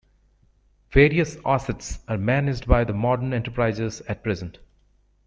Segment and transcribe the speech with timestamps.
[0.89, 4.57] Various assets are managed by the modern enterprises at present.